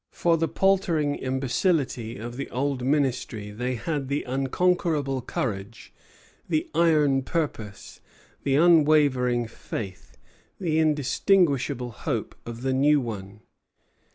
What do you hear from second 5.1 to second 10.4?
courage, the iron purpose, the unwavering faith,